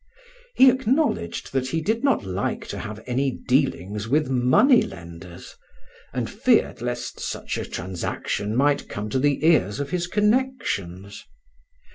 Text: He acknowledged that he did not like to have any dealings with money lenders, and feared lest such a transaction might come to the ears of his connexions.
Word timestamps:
He 0.55 0.71
acknowledged 0.71 1.53
that 1.53 1.67
he 1.67 1.79
did 1.79 2.03
not 2.03 2.25
like 2.25 2.65
to 2.69 2.79
have 2.79 3.03
any 3.05 3.29
dealings 3.29 4.07
with 4.07 4.31
money 4.31 4.81
lenders, 4.81 5.55
and 6.11 6.27
feared 6.27 6.81
lest 6.81 7.19
such 7.19 7.55
a 7.59 7.65
transaction 7.65 8.55
might 8.55 8.89
come 8.89 9.11
to 9.11 9.19
the 9.19 9.45
ears 9.45 9.79
of 9.79 9.91
his 9.91 10.07
connexions. 10.07 11.23